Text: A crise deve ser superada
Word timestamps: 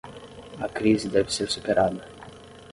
A 0.59 0.67
crise 0.77 1.07
deve 1.15 1.31
ser 1.37 1.47
superada 1.55 2.03